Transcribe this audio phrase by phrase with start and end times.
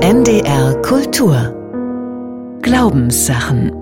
[0.00, 3.72] NDR Kultur Glaubenssachen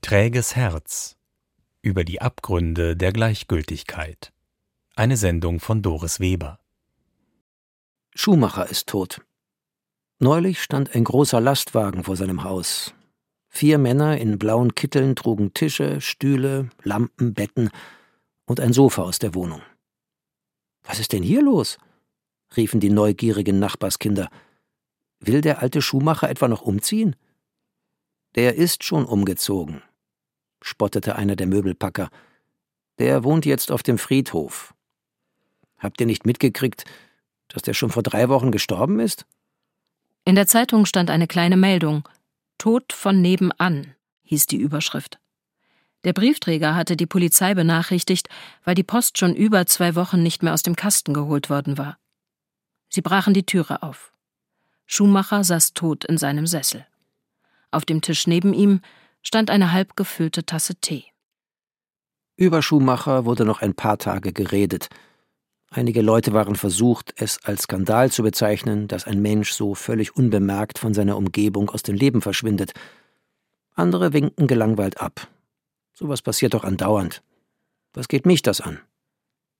[0.00, 1.18] Träges Herz
[1.82, 4.32] über die Abgründe der Gleichgültigkeit.
[4.96, 6.60] Eine Sendung von Doris Weber.
[8.14, 9.20] Schumacher ist tot.
[10.18, 12.94] Neulich stand ein großer Lastwagen vor seinem Haus.
[13.50, 17.68] Vier Männer in blauen Kitteln trugen Tische, Stühle, Lampen, Betten
[18.46, 19.60] und ein Sofa aus der Wohnung.
[20.90, 21.78] Was ist denn hier los?
[22.56, 24.28] riefen die neugierigen Nachbarskinder.
[25.20, 27.14] Will der alte Schuhmacher etwa noch umziehen?
[28.34, 29.84] Der ist schon umgezogen,
[30.60, 32.10] spottete einer der Möbelpacker.
[32.98, 34.74] Der wohnt jetzt auf dem Friedhof.
[35.78, 36.84] Habt ihr nicht mitgekriegt,
[37.46, 39.26] dass der schon vor drei Wochen gestorben ist?
[40.24, 42.08] In der Zeitung stand eine kleine Meldung.
[42.58, 43.94] Tod von nebenan,
[44.24, 45.20] hieß die Überschrift.
[46.04, 48.28] Der Briefträger hatte die Polizei benachrichtigt,
[48.64, 51.98] weil die Post schon über zwei Wochen nicht mehr aus dem Kasten geholt worden war.
[52.88, 54.12] Sie brachen die Türe auf.
[54.86, 56.86] Schumacher saß tot in seinem Sessel.
[57.70, 58.80] Auf dem Tisch neben ihm
[59.22, 61.04] stand eine halb gefüllte Tasse Tee.
[62.36, 64.88] Über Schumacher wurde noch ein paar Tage geredet.
[65.70, 70.78] Einige Leute waren versucht, es als Skandal zu bezeichnen, dass ein Mensch so völlig unbemerkt
[70.78, 72.72] von seiner Umgebung aus dem Leben verschwindet.
[73.74, 75.28] Andere winkten gelangweilt ab.
[76.00, 77.22] Sowas passiert doch andauernd.
[77.92, 78.80] Was geht mich das an?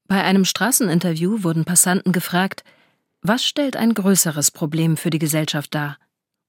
[0.09, 2.65] Bei einem Straßeninterview wurden Passanten gefragt,
[3.21, 5.99] was stellt ein größeres Problem für die Gesellschaft dar?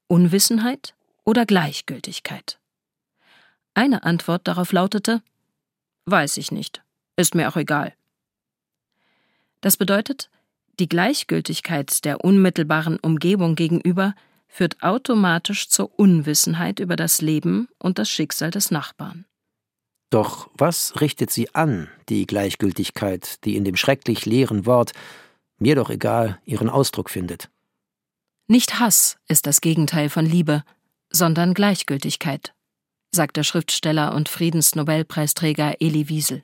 [0.07, 2.57] Unwissenheit oder Gleichgültigkeit?
[3.73, 5.21] Eine Antwort darauf lautete
[6.05, 6.81] Weiß ich nicht,
[7.17, 7.93] ist mir auch egal.
[9.59, 10.29] Das bedeutet,
[10.79, 14.15] die Gleichgültigkeit der unmittelbaren Umgebung gegenüber
[14.47, 19.25] führt automatisch zur Unwissenheit über das Leben und das Schicksal des Nachbarn.
[20.11, 24.91] Doch was richtet sie an, die Gleichgültigkeit, die in dem schrecklich leeren Wort
[25.57, 27.49] mir doch egal ihren Ausdruck findet?
[28.47, 30.65] Nicht Hass ist das Gegenteil von Liebe,
[31.09, 32.53] sondern Gleichgültigkeit,
[33.11, 36.43] sagt der Schriftsteller und Friedensnobelpreisträger Elie Wiesel.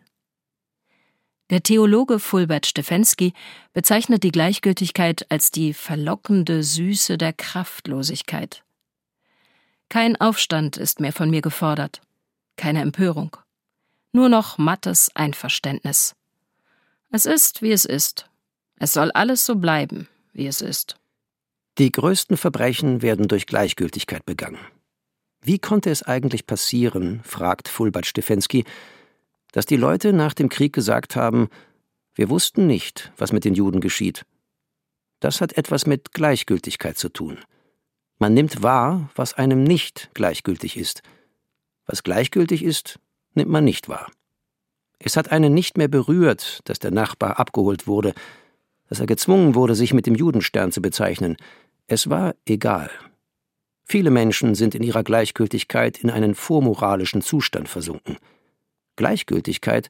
[1.50, 3.34] Der Theologe Fulbert Stefensky
[3.74, 8.64] bezeichnet die Gleichgültigkeit als die verlockende Süße der Kraftlosigkeit.
[9.90, 12.02] Kein Aufstand ist mehr von mir gefordert,
[12.56, 13.36] keine Empörung
[14.18, 16.16] nur noch mattes Einverständnis.
[17.12, 18.28] Es ist, wie es ist.
[18.78, 20.96] Es soll alles so bleiben, wie es ist.
[21.78, 24.58] Die größten Verbrechen werden durch Gleichgültigkeit begangen.
[25.42, 28.66] Wie konnte es eigentlich passieren, fragt Fulbert Stefensky,
[29.52, 31.50] dass die Leute nach dem Krieg gesagt haben,
[32.16, 34.26] wir wussten nicht, was mit den Juden geschieht.
[35.20, 37.38] Das hat etwas mit Gleichgültigkeit zu tun.
[38.18, 41.04] Man nimmt wahr, was einem nicht gleichgültig ist.
[41.86, 43.00] Was gleichgültig ist,
[43.38, 44.12] nimmt man nicht wahr.
[45.00, 48.14] Es hat einen nicht mehr berührt, dass der Nachbar abgeholt wurde,
[48.90, 51.38] dass er gezwungen wurde, sich mit dem Judenstern zu bezeichnen.
[51.88, 52.90] Es war egal.
[53.86, 58.18] Viele Menschen sind in ihrer Gleichgültigkeit in einen vormoralischen Zustand versunken.
[58.98, 59.90] Gleichgültigkeit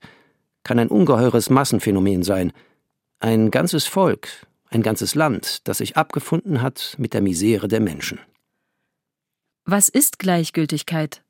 [0.64, 2.54] kann ein ungeheures Massenphänomen sein,
[3.20, 4.28] ein ganzes Volk,
[4.70, 8.20] ein ganzes Land, das sich abgefunden hat mit der Misere der Menschen.
[9.66, 11.24] Was ist Gleichgültigkeit?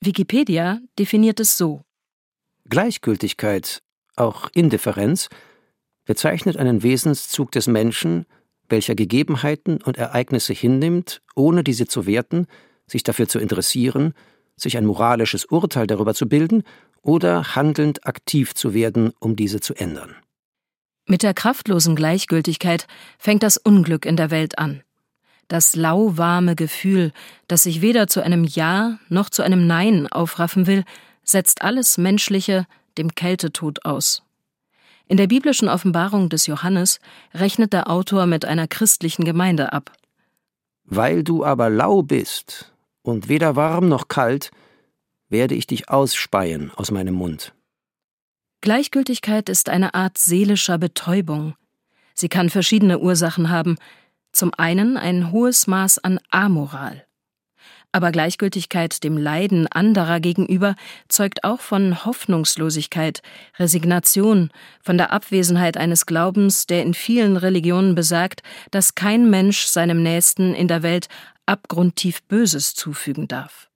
[0.00, 1.82] Wikipedia definiert es so.
[2.68, 3.82] Gleichgültigkeit,
[4.16, 5.28] auch Indifferenz,
[6.04, 8.26] bezeichnet einen Wesenszug des Menschen,
[8.68, 12.46] welcher Gegebenheiten und Ereignisse hinnimmt, ohne diese zu werten,
[12.86, 14.14] sich dafür zu interessieren,
[14.56, 16.62] sich ein moralisches Urteil darüber zu bilden
[17.02, 20.14] oder handelnd aktiv zu werden, um diese zu ändern.
[21.06, 22.86] Mit der kraftlosen Gleichgültigkeit
[23.18, 24.82] fängt das Unglück in der Welt an
[25.48, 27.12] das lauwarme Gefühl,
[27.48, 30.84] das sich weder zu einem Ja noch zu einem Nein aufraffen will,
[31.24, 32.66] setzt alles Menschliche
[32.96, 34.22] dem Kältetod aus.
[35.06, 37.00] In der biblischen Offenbarung des Johannes
[37.32, 39.92] rechnet der Autor mit einer christlichen Gemeinde ab.
[40.84, 42.72] Weil du aber lau bist
[43.02, 44.50] und weder warm noch kalt,
[45.30, 47.54] werde ich dich ausspeien aus meinem Mund.
[48.60, 51.54] Gleichgültigkeit ist eine Art seelischer Betäubung.
[52.14, 53.76] Sie kann verschiedene Ursachen haben,
[54.32, 57.04] zum einen ein hohes Maß an Amoral.
[57.90, 60.74] Aber Gleichgültigkeit dem Leiden anderer gegenüber
[61.08, 63.22] zeugt auch von Hoffnungslosigkeit,
[63.58, 64.50] Resignation,
[64.82, 70.54] von der Abwesenheit eines Glaubens, der in vielen Religionen besagt, dass kein Mensch seinem Nächsten
[70.54, 71.08] in der Welt
[71.46, 73.70] abgrundtief Böses zufügen darf.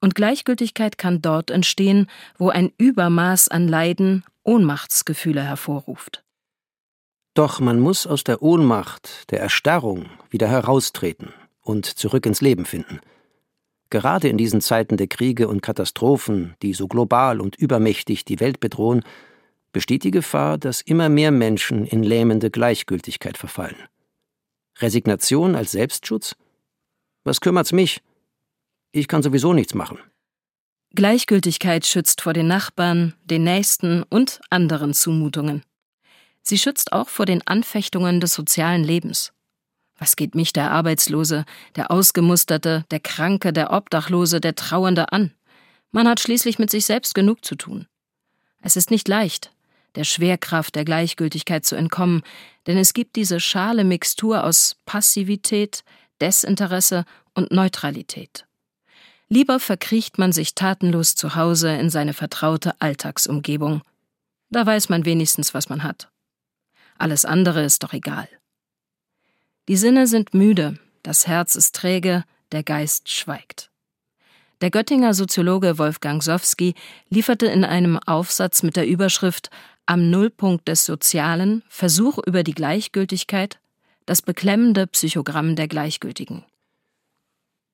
[0.00, 2.08] Und Gleichgültigkeit kann dort entstehen,
[2.38, 6.21] wo ein Übermaß an Leiden Ohnmachtsgefühle hervorruft.
[7.34, 11.32] Doch man muss aus der Ohnmacht, der Erstarrung wieder heraustreten
[11.62, 13.00] und zurück ins Leben finden.
[13.88, 18.60] Gerade in diesen Zeiten der Kriege und Katastrophen, die so global und übermächtig die Welt
[18.60, 19.02] bedrohen,
[19.72, 23.76] besteht die Gefahr, dass immer mehr Menschen in lähmende Gleichgültigkeit verfallen.
[24.78, 26.36] Resignation als Selbstschutz?
[27.24, 28.02] Was kümmert's mich?
[28.90, 29.98] Ich kann sowieso nichts machen.
[30.94, 35.62] Gleichgültigkeit schützt vor den Nachbarn, den Nächsten und anderen Zumutungen.
[36.42, 39.32] Sie schützt auch vor den Anfechtungen des sozialen Lebens.
[39.98, 41.44] Was geht mich der Arbeitslose,
[41.76, 45.32] der Ausgemusterte, der Kranke, der Obdachlose, der Trauernde an?
[45.92, 47.86] Man hat schließlich mit sich selbst genug zu tun.
[48.60, 49.52] Es ist nicht leicht,
[49.94, 52.22] der Schwerkraft der Gleichgültigkeit zu entkommen,
[52.66, 55.84] denn es gibt diese schale Mixtur aus Passivität,
[56.20, 57.04] Desinteresse
[57.34, 58.46] und Neutralität.
[59.28, 63.82] Lieber verkriecht man sich tatenlos zu Hause in seine vertraute Alltagsumgebung.
[64.50, 66.10] Da weiß man wenigstens, was man hat.
[67.02, 68.28] Alles andere ist doch egal.
[69.66, 72.22] Die Sinne sind müde, das Herz ist träge,
[72.52, 73.72] der Geist schweigt.
[74.60, 76.76] Der Göttinger Soziologe Wolfgang Sowski
[77.08, 79.50] lieferte in einem Aufsatz mit der Überschrift
[79.84, 83.58] Am Nullpunkt des Sozialen Versuch über die Gleichgültigkeit
[84.06, 86.44] das beklemmende Psychogramm der Gleichgültigen.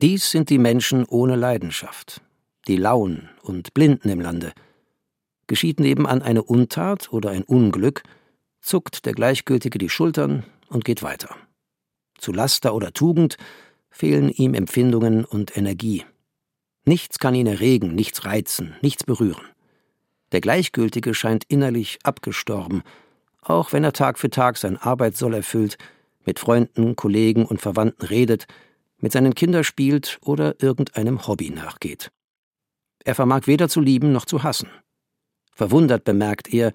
[0.01, 2.23] Dies sind die Menschen ohne Leidenschaft,
[2.67, 4.55] die Lauen und Blinden im Lande.
[5.49, 8.05] Geschieht nebenan eine Untat oder ein Unglück,
[8.61, 11.35] zuckt der Gleichgültige die Schultern und geht weiter.
[12.19, 13.37] Zu Laster oder Tugend
[13.91, 16.05] fehlen ihm Empfindungen und Energie.
[16.85, 19.45] Nichts kann ihn erregen, nichts reizen, nichts berühren.
[20.33, 22.83] Der Gleichgültige scheint innerlich abgestorben,
[23.43, 25.79] auch wenn er Tag für Tag sein Arbeitssoll erfüllt,
[26.25, 28.47] mit Freunden, Kollegen und Verwandten redet,
[28.99, 32.11] mit seinen Kindern spielt oder irgendeinem Hobby nachgeht.
[33.05, 34.69] Er vermag weder zu lieben noch zu hassen.
[35.55, 36.73] Verwundert bemerkt er,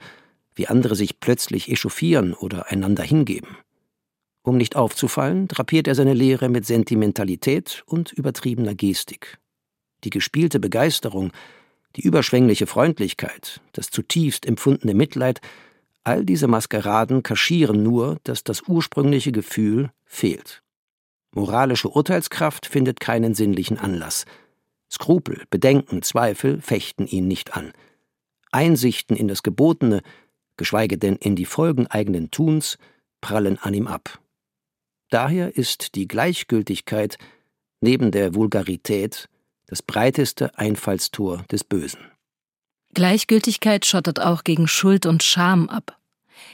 [0.56, 3.58] wie andere sich plötzlich echauffieren oder einander hingeben.
[4.44, 9.40] Um nicht aufzufallen, drapiert er seine Lehre mit Sentimentalität und übertriebener Gestik
[10.04, 11.32] die gespielte Begeisterung,
[11.96, 15.42] die überschwängliche Freundlichkeit, das zutiefst empfundene Mitleid,
[16.04, 20.64] all diese Maskeraden kaschieren nur, dass das ursprüngliche Gefühl fehlt.
[21.32, 24.26] Moralische Urteilskraft findet keinen sinnlichen Anlass.
[24.92, 27.74] Skrupel, Bedenken, Zweifel fechten ihn nicht an.
[28.52, 30.02] Einsichten in das Gebotene,
[30.58, 32.78] geschweige denn in die Folgen eigenen Tuns,
[33.22, 34.20] prallen an ihm ab.
[35.10, 37.18] Daher ist die Gleichgültigkeit
[37.82, 39.30] neben der Vulgarität
[39.68, 42.00] das breiteste Einfallstor des Bösen.
[42.94, 45.98] Gleichgültigkeit schottet auch gegen Schuld und Scham ab.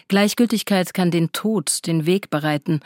[0.07, 2.81] Gleichgültigkeit kann den Tod den Weg bereiten.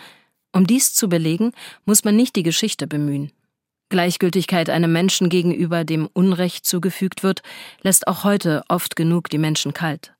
[0.52, 1.52] Um dies zu belegen,
[1.86, 3.32] muss man nicht die Geschichte bemühen.
[3.90, 7.44] Gleichgültigkeit einem Menschen gegenüber, dem Unrecht zugefügt wird,
[7.82, 10.14] lässt auch heute oft genug die Menschen kalt.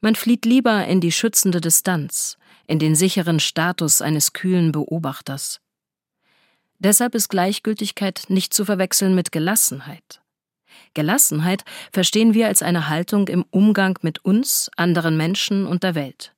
[0.00, 5.60] Man flieht lieber in die schützende Distanz, in den sicheren Status eines kühlen Beobachters.
[6.78, 10.20] Deshalb ist Gleichgültigkeit nicht zu verwechseln mit Gelassenheit.
[10.92, 16.34] Gelassenheit verstehen wir als eine Haltung im Umgang mit uns, anderen Menschen und der Welt.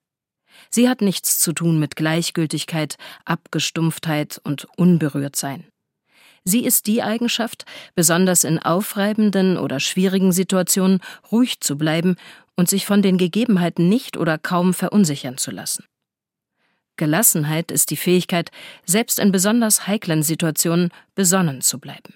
[0.70, 5.64] Sie hat nichts zu tun mit Gleichgültigkeit, Abgestumpftheit und Unberührtsein.
[6.44, 7.64] Sie ist die Eigenschaft,
[7.94, 11.00] besonders in aufreibenden oder schwierigen Situationen
[11.30, 12.16] ruhig zu bleiben
[12.58, 15.84] und sich von den Gegebenheiten nicht oder kaum verunsichern zu lassen.
[16.96, 18.50] Gelassenheit ist die Fähigkeit,
[18.84, 22.14] selbst in besonders heiklen Situationen besonnen zu bleiben.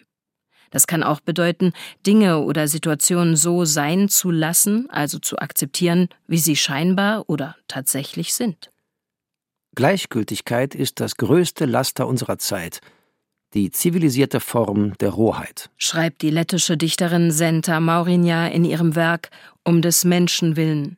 [0.70, 1.72] Das kann auch bedeuten,
[2.04, 8.34] Dinge oder Situationen so sein zu lassen, also zu akzeptieren, wie sie scheinbar oder tatsächlich
[8.34, 8.72] sind.
[9.76, 12.81] Gleichgültigkeit ist das größte Laster unserer Zeit,
[13.55, 19.31] die zivilisierte Form der Rohheit, schreibt die lettische Dichterin Senta Maurinia in ihrem Werk
[19.64, 20.96] Um des Menschen willen.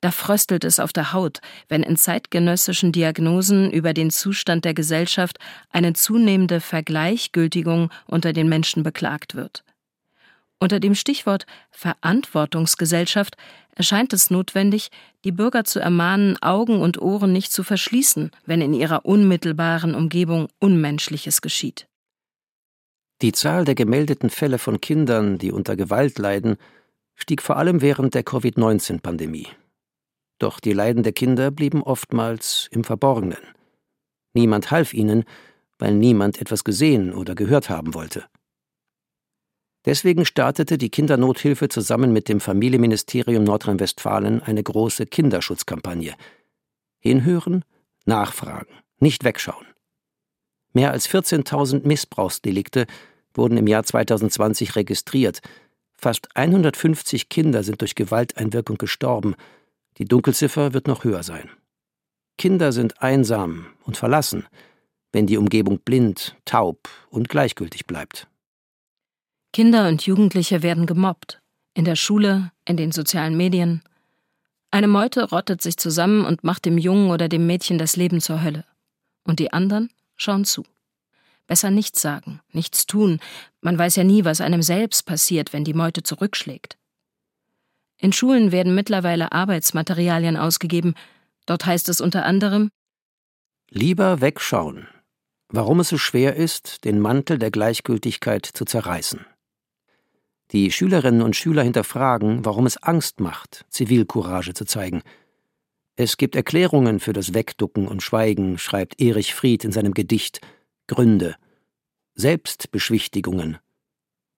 [0.00, 5.38] Da fröstelt es auf der Haut, wenn in zeitgenössischen Diagnosen über den Zustand der Gesellschaft
[5.70, 9.64] eine zunehmende Vergleichgültigung unter den Menschen beklagt wird.
[10.58, 13.36] Unter dem Stichwort Verantwortungsgesellschaft
[13.74, 14.90] erscheint es notwendig,
[15.24, 20.48] die Bürger zu ermahnen, Augen und Ohren nicht zu verschließen, wenn in ihrer unmittelbaren Umgebung
[20.58, 21.88] Unmenschliches geschieht.
[23.22, 26.56] Die Zahl der gemeldeten Fälle von Kindern, die unter Gewalt leiden,
[27.16, 29.48] stieg vor allem während der Covid-19-Pandemie.
[30.38, 33.42] Doch die Leiden der Kinder blieben oftmals im Verborgenen.
[34.34, 35.24] Niemand half ihnen,
[35.78, 38.24] weil niemand etwas gesehen oder gehört haben wollte.
[39.86, 46.14] Deswegen startete die Kindernothilfe zusammen mit dem Familienministerium Nordrhein-Westfalen eine große Kinderschutzkampagne.
[46.98, 47.64] Hinhören,
[48.04, 49.64] nachfragen, nicht wegschauen.
[50.72, 52.86] Mehr als 14.000 Missbrauchsdelikte
[53.32, 55.40] wurden im Jahr 2020 registriert.
[55.98, 59.34] Fast 150 Kinder sind durch Gewalteinwirkung gestorben
[59.98, 61.48] die Dunkelziffer wird noch höher sein.
[62.38, 64.46] Kinder sind einsam und verlassen,
[65.12, 68.28] wenn die Umgebung blind, taub und gleichgültig bleibt.
[69.52, 71.40] Kinder und Jugendliche werden gemobbt,
[71.72, 73.82] in der Schule, in den sozialen Medien.
[74.70, 78.42] Eine Meute rottet sich zusammen und macht dem Jungen oder dem Mädchen das Leben zur
[78.42, 78.64] Hölle.
[79.24, 80.64] Und die anderen schauen zu.
[81.46, 83.20] Besser nichts sagen, nichts tun.
[83.60, 86.76] Man weiß ja nie, was einem selbst passiert, wenn die Meute zurückschlägt.
[87.98, 90.94] In Schulen werden mittlerweile Arbeitsmaterialien ausgegeben.
[91.46, 92.70] Dort heißt es unter anderem
[93.70, 94.86] Lieber wegschauen,
[95.48, 99.24] warum es so schwer ist, den Mantel der Gleichgültigkeit zu zerreißen.
[100.52, 105.02] Die Schülerinnen und Schüler hinterfragen, warum es Angst macht, Zivilcourage zu zeigen.
[105.96, 110.40] Es gibt Erklärungen für das Wegducken und Schweigen, schreibt Erich Fried in seinem Gedicht
[110.88, 111.36] Gründe,
[112.14, 113.58] Selbstbeschwichtigungen.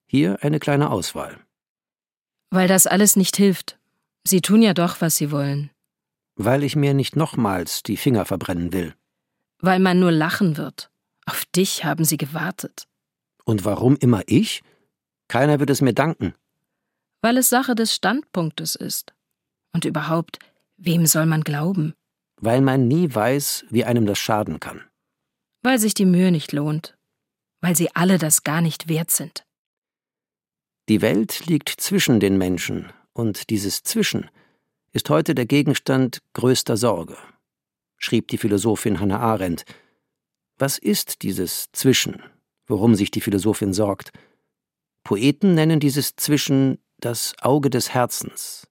[0.07, 1.37] Hier eine kleine Auswahl.
[2.49, 3.77] Weil das alles nicht hilft.
[4.23, 5.69] Sie tun ja doch, was sie wollen.
[6.35, 8.95] Weil ich mir nicht nochmals die Finger verbrennen will.
[9.59, 10.89] Weil man nur lachen wird.
[11.25, 12.87] Auf dich haben sie gewartet.
[13.45, 14.63] Und warum immer ich?
[15.27, 16.33] Keiner wird es mir danken.
[17.21, 19.13] Weil es Sache des Standpunktes ist.
[19.73, 20.39] Und überhaupt,
[20.77, 21.93] wem soll man glauben?
[22.37, 24.88] Weil man nie weiß, wie einem das schaden kann.
[25.61, 26.97] Weil sich die Mühe nicht lohnt.
[27.61, 29.43] Weil sie alle das gar nicht wert sind.
[30.87, 34.29] Die Welt liegt zwischen den Menschen, und dieses Zwischen
[34.91, 37.17] ist heute der Gegenstand größter Sorge,
[37.97, 39.65] schrieb die Philosophin Hannah Arendt.
[40.57, 42.23] Was ist dieses Zwischen,
[42.65, 44.11] worum sich die Philosophin sorgt?
[45.03, 48.67] Poeten nennen dieses Zwischen das Auge des Herzens.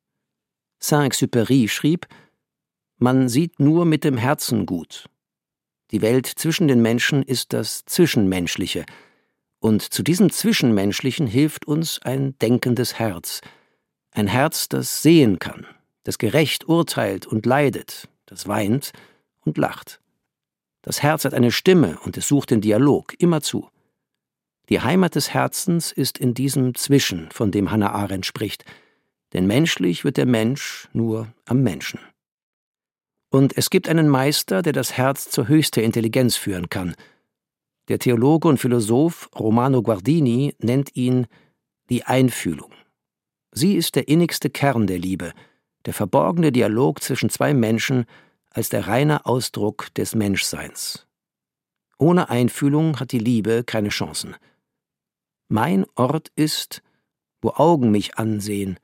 [0.81, 2.07] Saint-Exupéry schrieb,
[2.97, 5.09] man sieht nur mit dem Herzen gut.
[5.91, 8.85] Die Welt zwischen den Menschen ist das Zwischenmenschliche,
[9.61, 13.41] und zu diesem Zwischenmenschlichen hilft uns ein denkendes Herz,
[14.13, 15.67] ein Herz, das sehen kann,
[16.05, 18.93] das gerecht urteilt und leidet, das weint
[19.45, 20.01] und lacht.
[20.83, 23.69] Das Herz hat eine Stimme und es sucht den Dialog immerzu.
[24.69, 28.65] Die Heimat des Herzens ist in diesem Zwischen, von dem Hannah Arendt spricht,
[29.33, 32.01] denn menschlich wird der Mensch nur am Menschen.
[33.31, 36.95] Und es gibt einen Meister, der das Herz zur höchster Intelligenz führen kann.
[37.89, 41.27] Der Theologe und Philosoph Romano Guardini nennt ihn
[41.91, 42.73] die Einfühlung.
[43.53, 45.33] Sie ist der innigste Kern der Liebe,
[45.87, 48.05] der verborgene Dialog zwischen zwei Menschen
[48.51, 51.07] als der reine Ausdruck des Menschseins.
[51.99, 54.37] Ohne Einfühlung hat die Liebe keine Chancen.
[55.49, 56.83] Mein Ort ist,
[57.41, 58.79] wo Augen mich ansehen,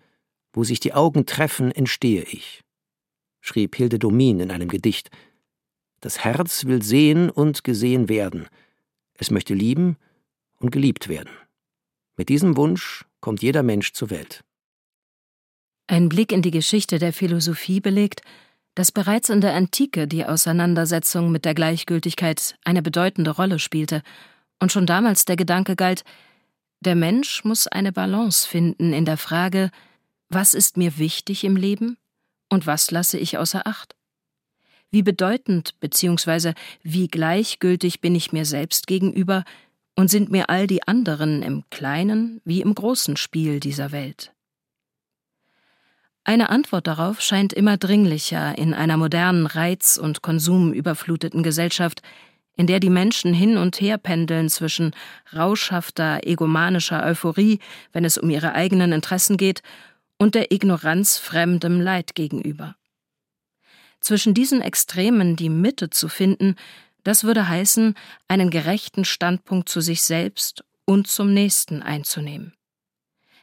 [0.53, 2.64] wo sich die Augen treffen, entstehe ich,
[3.45, 5.11] schrieb Hilde Domin in einem Gedicht.
[6.01, 8.49] Das Herz will sehen und gesehen werden,
[9.19, 9.97] es möchte lieben
[10.59, 11.31] und geliebt werden.
[12.17, 14.45] Mit diesem Wunsch kommt jeder Mensch zur Welt.
[15.87, 18.23] Ein Blick in die Geschichte der Philosophie belegt,
[18.75, 24.03] dass bereits in der Antike die Auseinandersetzung mit der Gleichgültigkeit eine bedeutende Rolle spielte
[24.59, 26.03] und schon damals der Gedanke galt,
[26.81, 29.71] der Mensch muss eine Balance finden in der Frage,
[30.29, 31.99] was ist mir wichtig im Leben
[32.49, 33.95] und was lasse ich außer Acht?
[34.91, 36.53] Wie bedeutend bzw.
[36.83, 39.45] wie gleichgültig bin ich mir selbst gegenüber
[39.97, 44.33] und sind mir all die anderen im kleinen wie im großen Spiel dieser Welt?
[46.27, 52.01] Eine Antwort darauf scheint immer dringlicher in einer modernen, reiz- und konsumüberfluteten Gesellschaft,
[52.57, 54.93] in der die Menschen hin und her pendeln zwischen
[55.35, 57.59] rauschhafter, egomanischer Euphorie,
[57.93, 59.63] wenn es um ihre eigenen Interessen geht,
[60.19, 62.77] und der Ignoranz fremdem Leid gegenüber.
[64.01, 66.57] Zwischen diesen Extremen die Mitte zu finden,
[67.05, 67.95] das würde heißen,
[68.29, 72.55] einen gerechten Standpunkt zu sich selbst und zum Nächsten einzunehmen.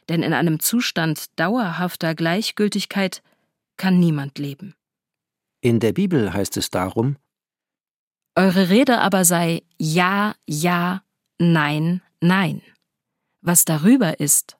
[0.08, 3.22] Denn in einem Zustand dauerhafter Gleichgültigkeit
[3.76, 4.74] kann niemand leben.
[5.60, 7.16] In der Bibel heißt es darum,
[8.34, 11.02] eure Rede aber sei Ja, Ja,
[11.38, 12.62] Nein, Nein.
[13.40, 14.56] Was darüber ist,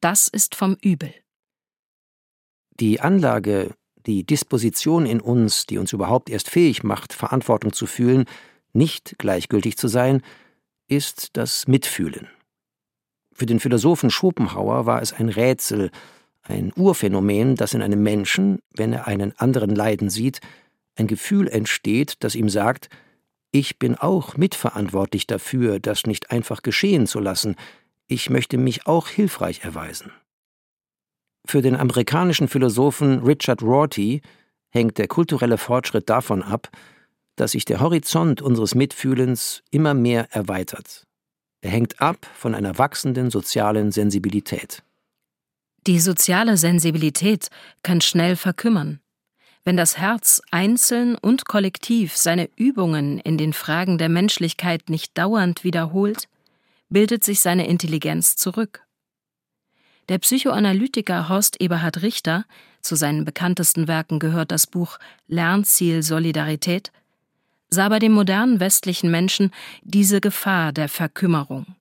[0.00, 1.14] das ist vom Übel.
[2.78, 3.74] Die Anlage,
[4.06, 8.26] die Disposition in uns, die uns überhaupt erst fähig macht, Verantwortung zu fühlen,
[8.72, 10.22] nicht gleichgültig zu sein,
[10.86, 12.28] ist das Mitfühlen.
[13.32, 15.90] Für den Philosophen Schopenhauer war es ein Rätsel,
[16.42, 20.40] ein Urphänomen, das in einem Menschen, wenn er einen anderen leiden sieht,
[20.96, 22.88] ein Gefühl entsteht, das ihm sagt,
[23.50, 27.56] ich bin auch mitverantwortlich dafür, das nicht einfach geschehen zu lassen.
[28.06, 30.12] Ich möchte mich auch hilfreich erweisen.
[31.46, 34.20] Für den amerikanischen Philosophen Richard Rorty
[34.70, 36.68] hängt der kulturelle Fortschritt davon ab,
[37.36, 41.06] dass sich der Horizont unseres Mitfühlens immer mehr erweitert.
[41.60, 44.82] Er hängt ab von einer wachsenden sozialen Sensibilität.
[45.86, 47.48] Die soziale Sensibilität
[47.82, 49.00] kann schnell verkümmern.
[49.64, 55.62] Wenn das Herz einzeln und kollektiv seine Übungen in den Fragen der Menschlichkeit nicht dauernd
[55.64, 56.28] wiederholt,
[56.88, 58.85] bildet sich seine Intelligenz zurück.
[60.08, 62.44] Der Psychoanalytiker Horst Eberhard Richter,
[62.80, 66.92] zu seinen bekanntesten Werken gehört das Buch Lernziel Solidarität,
[67.70, 69.50] sah bei dem modernen westlichen Menschen
[69.82, 71.74] diese Gefahr der Verkümmerung.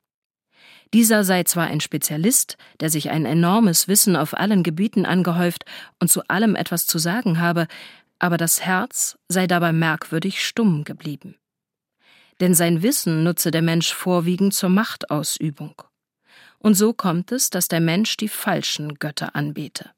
[0.91, 5.65] Dieser sei zwar ein Spezialist, der sich ein enormes Wissen auf allen Gebieten angehäuft
[5.99, 7.67] und zu allem etwas zu sagen habe,
[8.17, 11.35] aber das Herz sei dabei merkwürdig stumm geblieben.
[12.39, 15.83] Denn sein Wissen nutze der Mensch vorwiegend zur Machtausübung.
[16.65, 19.91] Und so kommt es, dass der Mensch die falschen Götter anbete.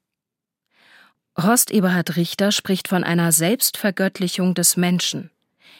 [1.34, 5.30] Horst Eberhard Richter spricht von einer Selbstvergöttlichung des Menschen,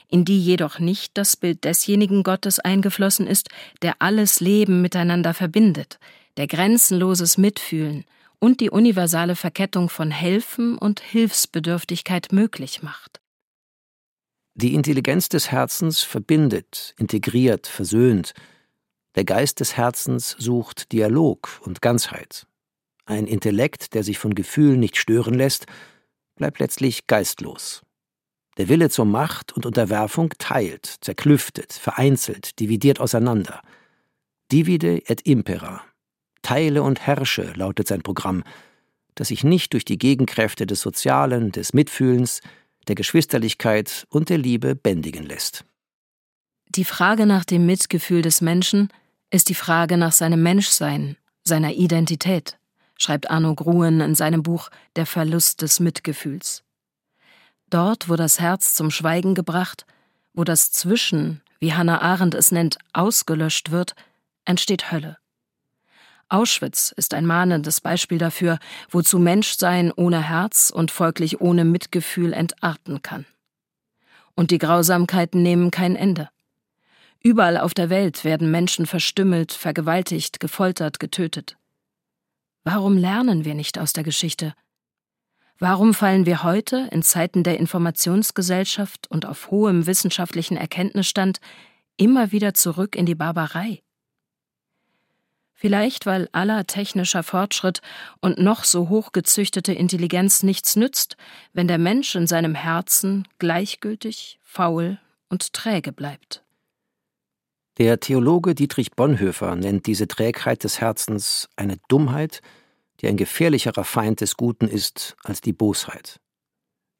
[0.08, 3.50] in die jedoch nicht das Bild desjenigen Gottes eingeflossen ist,
[3.82, 5.98] der alles Leben miteinander verbindet,
[6.38, 8.06] der grenzenloses Mitfühlen
[8.38, 13.20] und die universale Verkettung von Helfen und Hilfsbedürftigkeit möglich macht.
[14.54, 18.32] Die Intelligenz des Herzens verbindet, integriert, versöhnt.
[19.14, 22.46] Der Geist des Herzens sucht Dialog und Ganzheit.
[23.06, 25.66] Ein Intellekt, der sich von Gefühlen nicht stören lässt,
[26.36, 27.82] bleibt letztlich geistlos.
[28.58, 33.62] Der Wille zur Macht und Unterwerfung teilt, zerklüftet, vereinzelt, dividiert auseinander.
[34.50, 35.82] Divide et impera.
[36.42, 38.42] Teile und herrsche lautet sein Programm,
[39.14, 42.40] das sich nicht durch die Gegenkräfte des Sozialen, des Mitfühlens,
[42.88, 45.64] der Geschwisterlichkeit und der Liebe bändigen lässt.
[46.70, 48.90] Die Frage nach dem Mitgefühl des Menschen
[49.30, 52.58] ist die Frage nach seinem Menschsein, seiner Identität,
[52.98, 56.62] schreibt Arno Gruen in seinem Buch Der Verlust des Mitgefühls.
[57.70, 59.86] Dort, wo das Herz zum Schweigen gebracht,
[60.34, 63.94] wo das Zwischen, wie Hannah Arendt es nennt, ausgelöscht wird,
[64.44, 65.16] entsteht Hölle.
[66.28, 68.58] Auschwitz ist ein mahnendes Beispiel dafür,
[68.90, 73.24] wozu Menschsein ohne Herz und folglich ohne Mitgefühl entarten kann.
[74.34, 76.28] Und die Grausamkeiten nehmen kein Ende.
[77.22, 81.56] Überall auf der Welt werden Menschen verstümmelt, vergewaltigt, gefoltert, getötet.
[82.64, 84.54] Warum lernen wir nicht aus der Geschichte?
[85.58, 91.40] Warum fallen wir heute, in Zeiten der Informationsgesellschaft und auf hohem wissenschaftlichen Erkenntnisstand,
[91.96, 93.82] immer wieder zurück in die Barbarei?
[95.54, 97.80] Vielleicht, weil aller technischer Fortschritt
[98.20, 101.16] und noch so hochgezüchtete Intelligenz nichts nützt,
[101.52, 106.44] wenn der Mensch in seinem Herzen gleichgültig, faul und träge bleibt.
[107.78, 112.40] Der Theologe Dietrich Bonhoeffer nennt diese Trägheit des Herzens eine Dummheit,
[113.00, 116.18] die ein gefährlicherer Feind des Guten ist als die Bosheit.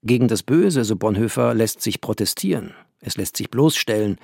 [0.05, 4.19] Gegen das Böse, so Bonhoeffer, lässt sich protestieren, es lässt sich bloßstellen,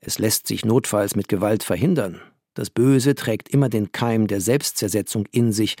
[0.00, 2.22] es lässt sich notfalls mit Gewalt verhindern.
[2.54, 5.76] Das Böse trägt immer den Keim der Selbstzersetzung in sich,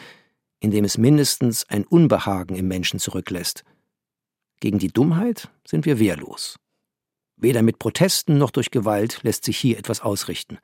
[0.60, 3.64] indem es mindestens ein Unbehagen im Menschen zurücklässt.
[4.60, 6.58] Gegen die Dummheit sind wir wehrlos.
[7.38, 10.58] Weder mit Protesten noch durch Gewalt lässt sich hier etwas ausrichten.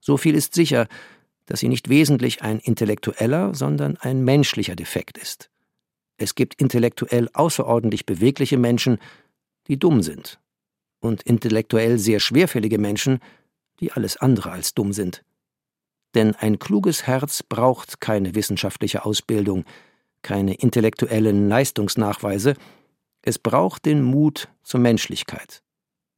[0.00, 0.88] So viel ist sicher,
[1.46, 5.48] dass sie nicht wesentlich ein intellektueller, sondern ein menschlicher Defekt ist.
[6.16, 8.98] Es gibt intellektuell außerordentlich bewegliche Menschen,
[9.68, 10.40] die dumm sind,
[11.00, 13.20] und intellektuell sehr schwerfällige Menschen,
[13.80, 15.22] die alles andere als dumm sind.
[16.14, 19.64] Denn ein kluges Herz braucht keine wissenschaftliche Ausbildung,
[20.22, 22.54] keine intellektuellen Leistungsnachweise,
[23.22, 25.62] es braucht den Mut zur Menschlichkeit.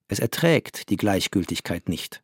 [0.09, 2.23] Es erträgt die Gleichgültigkeit nicht.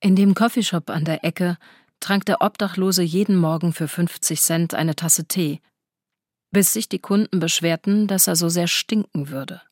[0.00, 1.58] In dem Coffeeshop an der Ecke
[2.00, 5.60] trank der Obdachlose jeden Morgen für 50 Cent eine Tasse Tee,
[6.50, 9.62] bis sich die Kunden beschwerten, dass er so sehr stinken würde.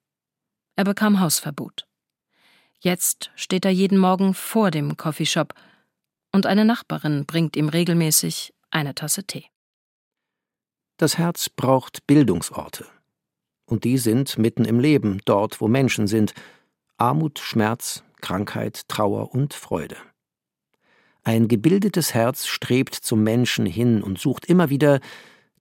[0.76, 1.86] Er bekam Hausverbot.
[2.78, 5.54] Jetzt steht er jeden Morgen vor dem Coffeeshop
[6.32, 9.46] und eine Nachbarin bringt ihm regelmäßig eine Tasse Tee.
[10.96, 12.86] Das Herz braucht Bildungsorte.
[13.64, 16.34] Und die sind mitten im Leben, dort, wo Menschen sind.
[17.00, 19.96] Armut, Schmerz, Krankheit, Trauer und Freude.
[21.22, 25.00] Ein gebildetes Herz strebt zum Menschen hin und sucht immer wieder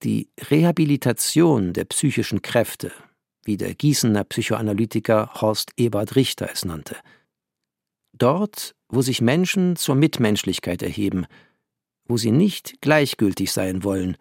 [0.03, 2.91] die Rehabilitation der psychischen Kräfte,
[3.43, 6.97] wie der Gießener Psychoanalytiker Horst Ebert Richter es nannte.
[8.11, 11.25] Dort, wo sich Menschen zur Mitmenschlichkeit erheben,
[12.05, 14.17] wo sie nicht gleichgültig sein wollen,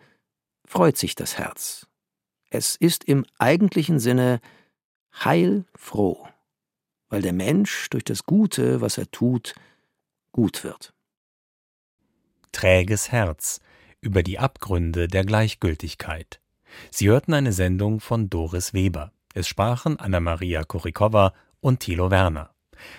[0.67, 1.89] freut sich das Herz.
[2.51, 4.41] Es ist im eigentlichen Sinne
[5.25, 6.29] heilfroh,
[7.09, 9.55] weil der Mensch durch das Gute, was er tut,
[10.33, 10.93] gut wird.
[12.53, 13.61] Träges Herz
[14.01, 16.41] über die Abgründe der Gleichgültigkeit.
[16.91, 19.13] Sie hörten eine Sendung von Doris Weber.
[19.35, 22.55] Es sprachen Anna-Maria Kurikova und Thilo Werner.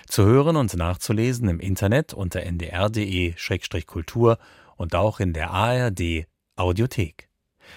[0.06, 4.38] Zu hören und nachzulesen im Internet unter ndr.de-kultur
[4.76, 7.28] und auch in der ARD Audiothek.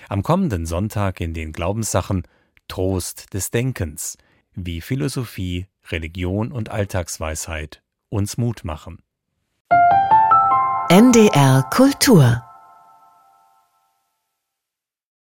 [0.10, 2.24] Am kommenden Sonntag in den Glaubenssachen
[2.68, 4.18] Trost des Denkens,
[4.54, 9.04] wie Philosophie, Religion und Alltagsweisheit uns Mut machen.
[10.90, 12.44] NDR Kultur